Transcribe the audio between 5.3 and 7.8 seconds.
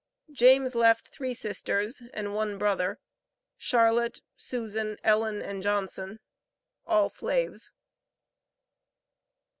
and Johnson, all slaves.